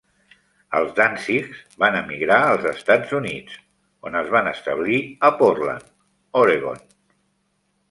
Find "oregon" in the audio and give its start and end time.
6.45-6.85